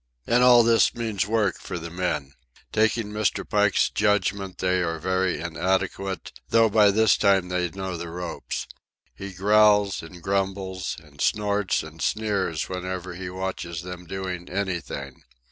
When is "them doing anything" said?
13.83-15.21